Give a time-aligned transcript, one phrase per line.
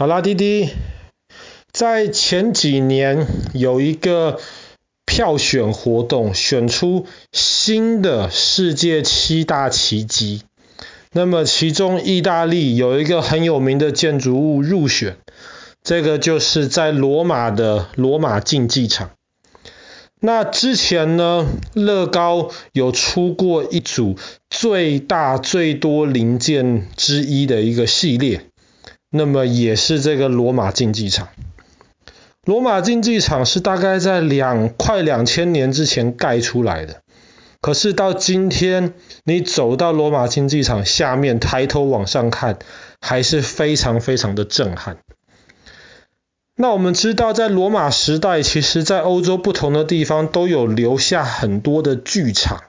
[0.00, 0.70] 好啦，滴滴，
[1.72, 4.40] 在前几年有一个
[5.04, 10.40] 票选活动，选出新的世界七大奇迹。
[11.12, 15.18] 那么其中意大利有一个很有名的建筑物入选，
[15.82, 19.10] 这个就是在罗马的罗马竞技场。
[20.18, 24.16] 那之前呢，乐高有出过一组
[24.48, 28.46] 最大最多零件之一的一个系列。
[29.10, 31.28] 那么也是这个罗马竞技场。
[32.44, 37.02] 罗马竞技场是大概在两快两千年之前盖出来的，
[37.60, 42.58] 可是到今天，你走到罗马竞技场下面，抬头往上看，
[43.00, 44.96] 还是非常非常的震撼。
[46.56, 52.62] 那我们知道，在罗马时代，其实在欧洲不同的地方都有留下很多的剧场。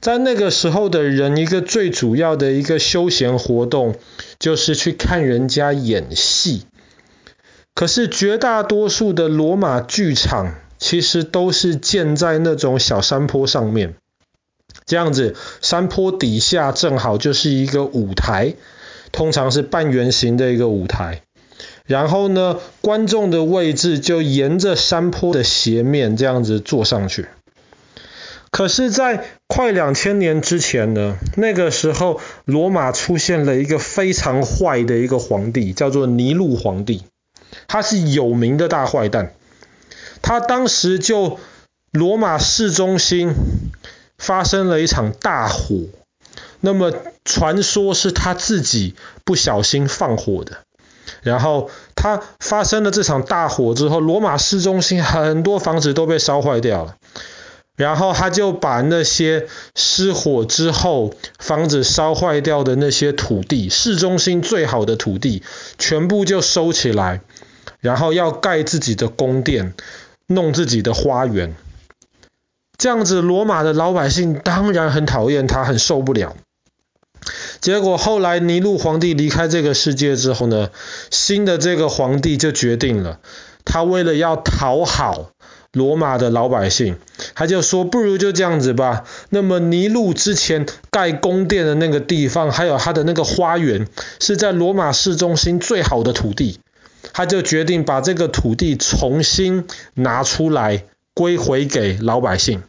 [0.00, 3.96] 在那个时候的人，一个最主要的一个休闲活动
[4.38, 6.66] 就是去看人家演戏。
[7.74, 13.94] 可是绝大多数的罗马剧场其实都是建在那种小山坡上面，
[14.86, 18.54] 这样子，山坡底下正好就是一个舞台，
[19.12, 21.22] 通常是半圆形的一个舞台。
[21.86, 27.26] 然后呢，观众的位置就沿着山坡的斜面这样子坐上去。
[28.56, 37.04] 可是，在快两千年之前呢，那个时候罗马出现了一个非常坏的一个皇帝，叫做尼禄皇帝。
[37.68, 39.34] 他是有名的大坏蛋。
[40.22, 41.38] 他当时就
[41.90, 43.34] 罗马市中心
[44.16, 45.82] 发生了一场大火，
[46.62, 46.94] 那么
[47.26, 48.94] 传说是他自己
[49.26, 50.56] 不小心放火的。
[51.20, 56.96] 然后他发生了这场大火之后，罗马市中心很多房子都被烧坏掉了。
[57.76, 65.42] 然后他就把那些失火之后房子烧坏掉的那些土地，市中心最好的土地，
[65.78, 67.20] 全部就收起来，
[67.80, 69.74] 然后要盖自己的宫殿，
[70.26, 71.54] 弄自己的花园。
[72.78, 76.34] 这样子，罗马的老百姓当然很讨厌他，很受不了。
[77.60, 80.70] 结果后来尼禄皇帝离开这个世界之后呢，
[81.10, 83.20] 新的这个皇帝就决定了，
[83.66, 85.32] 他为了要讨好
[85.72, 86.96] 罗马的老百姓。
[87.38, 89.04] 他就说，不如就这样子吧。
[89.28, 93.86] 那么尼禄之前盖宫殿的那个地方，还有他的那个花园，
[94.18, 96.58] 是在罗马市中心最好的土地。
[97.12, 102.62] 他就决定把这个土地重新拿出来，归回给老百姓。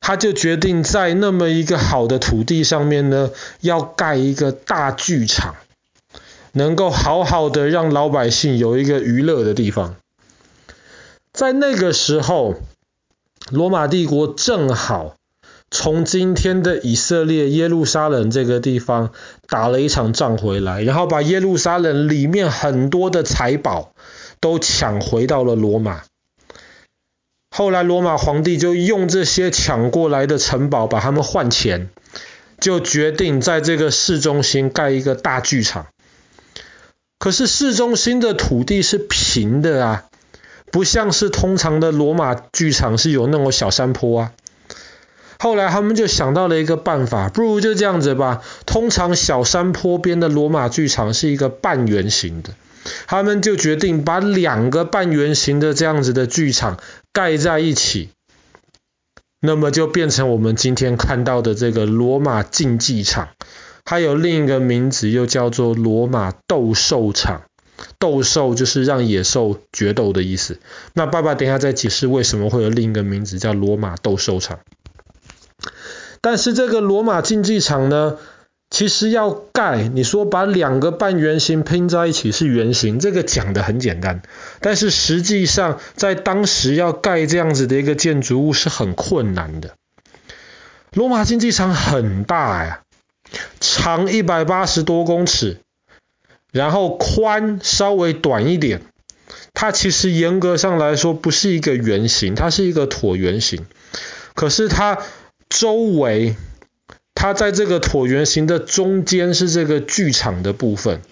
[0.00, 5.54] 他就决定在那么一个好的土地上面呢，要盖一个大剧场，
[6.50, 9.94] 能够好好的让老百姓有一个娱乐的地方。
[11.32, 12.56] 在那个时候。
[13.50, 15.14] 罗马帝国正好
[15.70, 19.12] 从今天的以色列耶路撒冷这个地方
[19.48, 23.92] 打了一场仗回来，然后把耶路撒冷里面很多的财宝
[24.40, 26.02] 都抢回到了罗马。
[27.50, 31.90] 后来罗马皇帝就用这些抢过来的城堡把他们换钱，
[32.60, 35.86] 就决定在这个市中心盖一个大剧场。
[37.18, 40.04] 可是市中心的土地是平的啊。
[40.70, 44.32] 不像是通常的罗马剧场是有那种小山坡啊。
[45.40, 48.42] 后来他们就想到了一个办法，不如就这样子吧。
[48.66, 52.50] 通常小山坡边的罗马剧场是一个半圆形的，
[53.06, 56.78] 他们就决定把两个半圆形的这样子的剧场
[57.12, 58.08] 盖在一起，
[59.40, 63.28] 那么就变成我们今天看到的这个罗马竞技场，
[63.84, 67.42] 还有另一个名字又叫做罗马斗兽场。
[67.98, 70.58] 斗兽就是让野兽决斗的意思。
[70.94, 74.60] 那爸爸等一下再解释为什么会有另一个名字叫罗马斗兽场。
[76.20, 78.18] 但是这个罗马竞技场呢，
[78.70, 84.22] 其实要盖，你说把两个半圆形拼在一起是圆形，这个讲得很简单。
[84.60, 89.74] 但是实际上在当时要盖这样子的一个建筑物是很困难的。
[90.92, 92.80] 罗马竞技场很大呀，
[93.60, 95.60] 长一百八十多公尺。
[96.52, 98.82] 然后宽稍微短一点，
[99.54, 103.66] 它其实严格上来说不是一个圆形，它是一个椭圆形。
[104.34, 104.98] 可是它
[105.48, 106.36] 周围，
[107.14, 111.02] 它在这个椭圆形的中间是这个剧场的部分，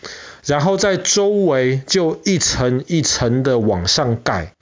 [0.45, 4.56] 然后在周围就一层一层的往上盖。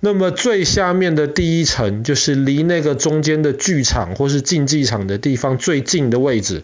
[0.00, 6.62] 那么最下面的第一层就是离那个中间的剧场或是竞技场的地方最近的位置，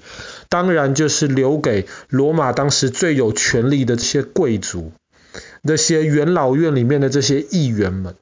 [0.48, 4.92] 当然就是留给罗马当时最有权力的这些贵族，
[5.60, 8.14] 那些元老院里面的这些议员们。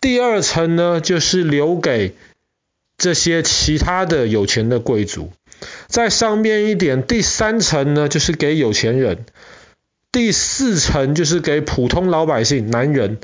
[0.00, 2.14] 第二层呢，就是留给
[2.98, 5.32] 这些其他的有钱的贵族。
[5.86, 9.24] 在上面一点，第三层呢，就是给有钱人。
[10.10, 13.18] 第四层就是给普通老百姓，男人。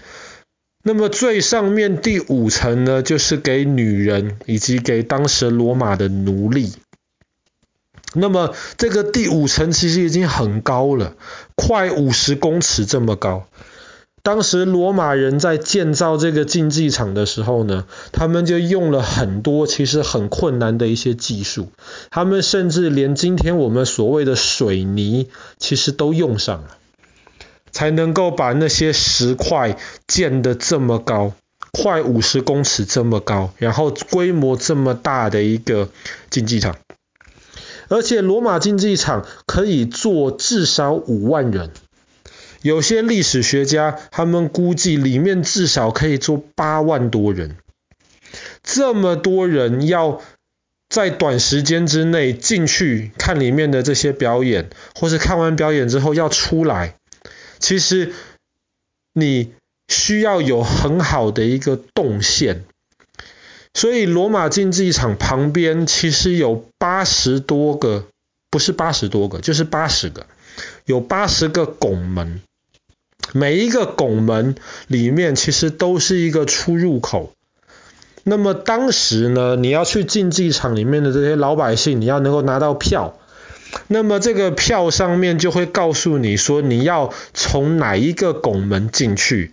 [0.83, 6.73] 那么最上面第五层呢，就是给女人以及给当时罗马的奴隶。
[8.15, 11.15] 那么这个第五层其实已经很高了，
[11.57, 13.47] 快五十公尺这么高。
[14.23, 21.69] 当时罗马人在建造这个竞技场的时候呢，他们就用了很多其实很困难的一些技术，
[22.11, 25.29] 他们甚至连今天我们所谓的水泥，
[25.59, 26.77] 其实都用上了。
[27.79, 29.77] 才能够把那些石块
[30.09, 31.35] 建得这么高，
[31.71, 35.89] 快五十公尺这么高，然后规模这么大的一个
[36.29, 36.75] 竞技场，
[37.87, 41.71] 而且罗马竞技场可以坐至少五万人，
[42.63, 47.59] 有些历史学家他们估计里面至少可以坐八万多人，
[48.65, 50.21] 这么多人要
[50.89, 56.98] 在短时间之内进去看里面的这些表演，或是看完表演之后要出来。
[57.59, 58.13] 其实
[59.13, 59.53] 你
[59.89, 62.65] 需要有很好的一个动线，
[63.75, 68.07] 所以罗马竞技场旁边其实有八十多个，
[68.51, 70.27] 不是八十多个，就是八十个，
[70.85, 72.43] 有八十个拱门，
[73.33, 74.57] 每一个拱门
[74.87, 77.33] 里面其实都是一个出入口。
[78.25, 83.19] 那么当时呢，你要去竞技场里面的这些老百姓，你要能够拿到票。
[83.87, 89.53] 那么这个票上面就会告诉你说，你要从哪一个拱门进去，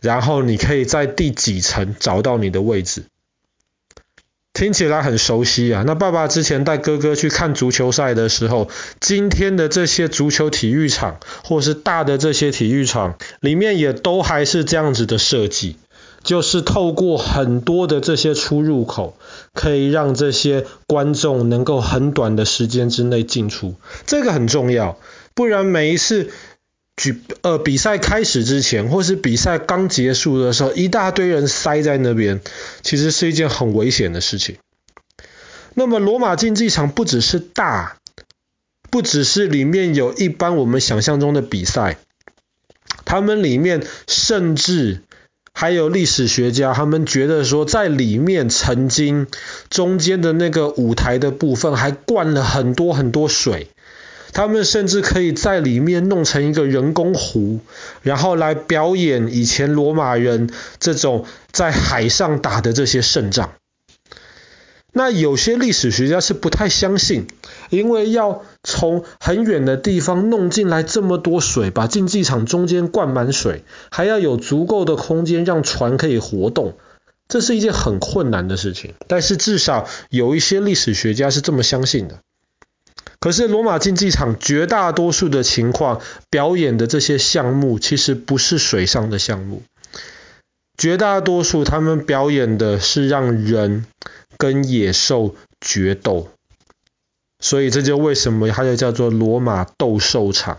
[0.00, 3.04] 然后你可以在第几层找到你的位置。
[4.54, 5.84] 听起来很熟悉啊！
[5.86, 15.76] 那爸爸之前带哥哥去看足球赛的时候，今天的这些足球体育场或是大的这些体育场里面也都还是这样子的设计。
[16.24, 19.16] 就是透过很多的这些出入口，
[19.54, 24.98] 可以让这些观众能够很短的时间之内进出，这个很重要。
[25.34, 26.30] 不然每一次
[26.96, 32.40] 举呃比赛开始之前，或是比赛刚结束的时候，一大堆人塞在那边，
[32.82, 34.56] 其实是一件很危险的事情。
[35.74, 37.96] 那么罗马竞技场不只是大，
[38.90, 41.96] 不只是里面有一般我们想象中的比赛，
[43.04, 45.02] 他们里面甚至。
[45.60, 49.26] 还有历史学家，他们觉得说，在里面曾经
[49.70, 53.66] 中间的那个舞台的部分还灌了很多很多水，
[54.32, 57.58] 他们甚至可以在里面弄成一个人工湖，
[58.02, 63.54] 然后来表演以前罗马人这种在海上打的这些胜仗。
[64.90, 67.26] 那有些历史学家是不太相信，
[67.68, 76.74] 因为要从很远的地方弄进来这么多水，把竞技场中间灌满水，还要有足够的空间让船可以活动，
[77.28, 78.94] 这是一件很困难的事情。
[79.06, 82.20] 但是至少有一些历史学家是这么相信的。
[83.20, 86.00] 可是罗马竞技场绝大多数的情况，
[86.30, 89.62] 表演的这些项目其实不是水上的项目，
[90.78, 93.84] 绝大多数他们表演的是让人。
[94.38, 96.28] 跟野兽决斗，
[97.40, 100.58] 所以这就为什么它就叫做罗马斗兽场。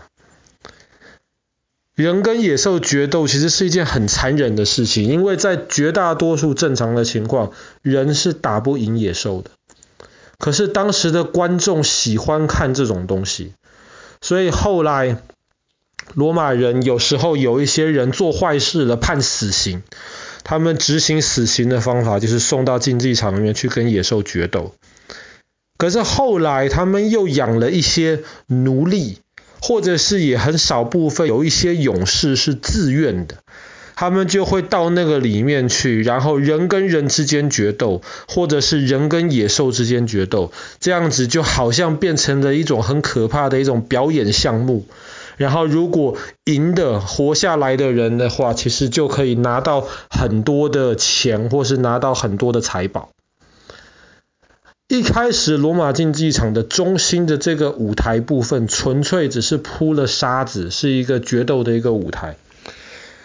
[1.94, 9.50] 人跟野兽决斗其实是一件很残忍的事情，因为在绝大多数正常的情况，人是打不赢野兽的。
[10.38, 13.52] 可是当时的观众喜欢看这种东西，
[14.22, 15.22] 所以后来
[16.14, 19.82] 罗马人有时候有一些人做坏事了，判死刑。
[20.44, 24.74] 他们执行死刑的方法就是送到竞技场里面去跟野兽决斗。
[25.78, 29.18] 可是后来他们又养了一些奴隶，
[29.62, 33.36] 或者是也很少部分有一些勇士是自愿的，
[33.96, 44.86] 他们就会到那个里面去，然后人跟人之间决斗，或者是人跟野兽之间决斗，这样子就好像变成了一种很可怕的一种表演项目。
[45.40, 53.08] 然后，如果赢的活下来的人的话，其实就可以拿到很多的钱，或是拿到很多的财宝。
[54.86, 62.36] 一开始，罗马竞技场的中心的这个舞台部分，纯粹只是铺了沙子，是一个决斗的一个舞台。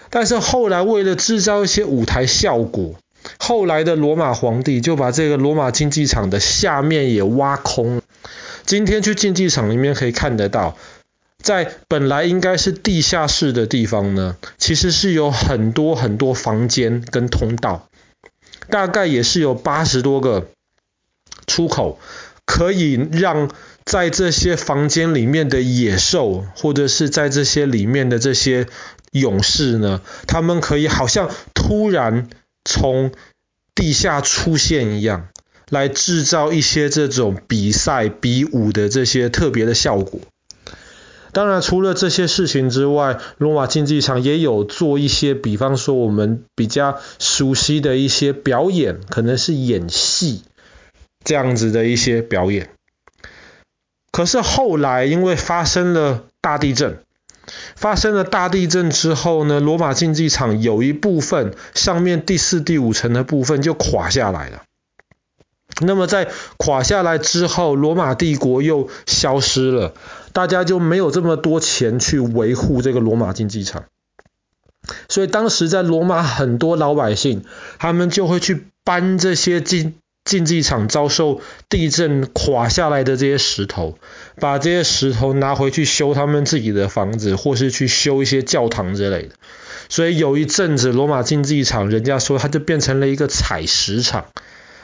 [0.09, 2.95] 但是后来，为了制造一些舞台效果，
[3.39, 8.01] 后来的罗马皇帝就把这个罗马竞技场的下面也挖空。
[8.65, 10.77] 今天去竞技场里面可以看得到。
[11.45, 17.87] 在本来应该是地下室的地方呢，其实是有很多很多房间跟通道，
[18.71, 20.47] 大概也是有八十多个
[21.45, 21.99] 出口，
[22.47, 23.51] 可以让
[23.85, 28.65] 在这些房间里面的野兽，或者是在这些里面的这些
[29.11, 32.27] 勇士呢，他们可以好像突然
[32.63, 33.11] 从
[33.75, 35.27] 地下出现一样，
[35.69, 40.19] 来制造一些这种比赛比武的这些特别的效果。
[41.35, 50.43] 当然，除了这些事情之外，罗马竞技场也有做一些，比方说我们比较熟悉的一些表演，可能是演戏
[51.25, 52.69] 这样子的一些表演。
[54.13, 56.99] 可是后来因为发生了大地震，
[57.75, 64.63] 发生了大地震之后呢，罗马竞技场有一部分上面第四、第五层的部分就垮下来了。
[65.81, 69.93] 那么在垮下来之后，罗马帝国又消失了，
[70.31, 73.83] 大家就没有这么多钱去维护这个罗马竞技场。
[75.09, 77.43] 所以当时在罗马很多老百姓，
[77.79, 83.97] 他们就会去搬这些竞竞技场遭受地震垮下来的这些石头，
[84.39, 89.35] 把这些石头拿回去修他们自己的房子，或是去修一些教堂之类的。
[89.89, 94.25] 所以有一阵子罗马竞技场，人家说它就变成了一个采石场。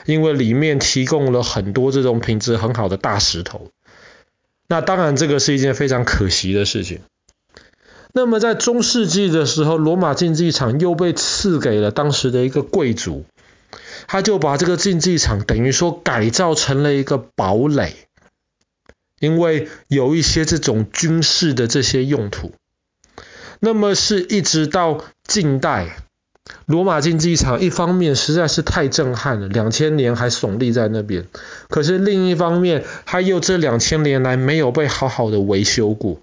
[0.04, 3.70] 因为里面提供了很多这种品质很好的大石头，
[4.66, 7.00] 那当然这个是一件非常可惜的事情。
[8.12, 13.24] 那么在中世纪的时候，罗马竞技场又被赐给了当时的一个贵族，
[14.06, 17.94] 他就把这个竞技场等于说改造成了一个堡垒，
[19.18, 22.52] 因为有一些这种军事的这些用途。
[23.60, 25.96] 那么是一直到近代。
[26.66, 31.26] 罗马竞技场一方面实在是太震撼了，两千年还耸立在那边，
[31.68, 36.20] 可是另一方面，它又这两千年来没有被好好的维修过，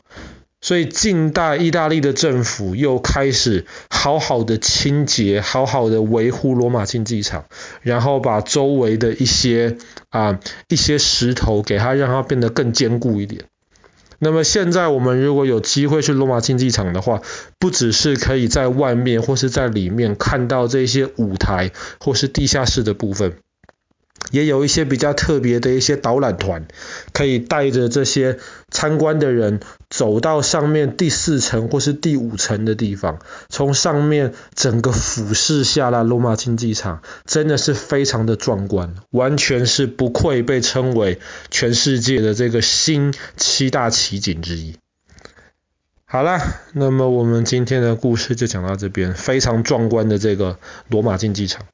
[0.62, 7.46] 所以近代意大利的政府又开始好好的清洁，好好的维护罗马竞技场，
[7.82, 9.78] 然后把周围的一些
[10.10, 13.46] 啊一些石头给它让它变得更坚固一点。
[14.20, 17.22] 那么现在我们如果有机会去罗马竞技场的话，
[17.58, 23.38] 不只是可以在外面或是在里面看到这些舞台或是地下室的部分。
[24.32, 26.68] 也有一些比较特别的一些导览团，
[27.14, 28.38] 可以带着这些
[28.70, 29.60] 参观的人
[29.90, 44.76] 走到上面第四层或是第五层的地方，从上面整个俯视下来，罗马竞技场真的是非常的壮观，完全是不愧被称为全世界的这个新七大奇景之一。
[46.06, 46.42] 好啦，
[46.74, 50.58] 那么我们今天的故事就讲到这边，非常壮观的这个
[50.90, 51.66] 罗马竞技场。